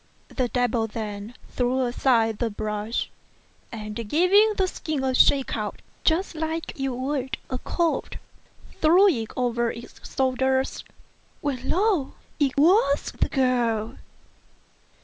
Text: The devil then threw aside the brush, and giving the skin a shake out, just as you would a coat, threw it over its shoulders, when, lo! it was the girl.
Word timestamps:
The 0.29 0.47
devil 0.47 0.87
then 0.87 1.35
threw 1.49 1.85
aside 1.85 2.39
the 2.39 2.49
brush, 2.49 3.11
and 3.71 3.95
giving 4.09 4.53
the 4.57 4.65
skin 4.65 5.03
a 5.03 5.13
shake 5.13 5.55
out, 5.55 5.83
just 6.03 6.35
as 6.35 6.61
you 6.75 6.91
would 6.95 7.37
a 7.51 7.59
coat, 7.59 8.17
threw 8.79 9.07
it 9.09 9.29
over 9.37 9.69
its 9.71 10.15
shoulders, 10.15 10.83
when, 11.41 11.69
lo! 11.69 12.13
it 12.39 12.57
was 12.57 13.11
the 13.19 13.29
girl. 13.29 13.97